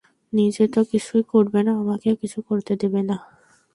নিজে 0.33 0.63
তো 0.73 0.81
কিছুই 0.91 1.23
করবে 1.31 1.59
না, 1.67 1.71
আমাকেও 1.81 2.15
কিছু 2.21 2.39
করতে 2.47 2.73
দেবে 2.81 3.01
না। 3.09 3.15